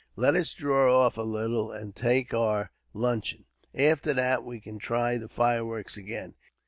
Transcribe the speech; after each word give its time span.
Let 0.15 0.33
us 0.35 0.55
draw 0.55 0.99
off 1.01 1.15
a 1.15 1.21
little, 1.21 1.71
and 1.71 1.95
take 1.95 2.33
our 2.33 2.71
luncheon. 2.91 3.45
After 3.75 4.15
that, 4.15 4.43
we 4.43 4.59
can 4.59 4.79
try 4.79 5.17
the 5.19 5.29
fireworks 5.29 5.95
again. 5.95 6.33